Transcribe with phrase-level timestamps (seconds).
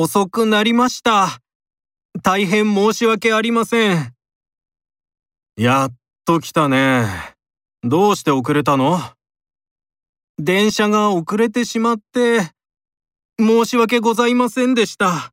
[0.00, 1.40] 遅くなりました。
[2.22, 4.14] 大変申し訳ありません。
[5.56, 5.92] やっ
[6.24, 7.34] と来たね。
[7.82, 9.00] どうして遅れたの？
[10.38, 12.42] 電車が遅れてしまって、
[13.40, 15.32] 申し訳ございませんでした。